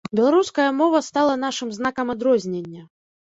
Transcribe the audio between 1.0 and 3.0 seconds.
стала нашым знакам адрознення.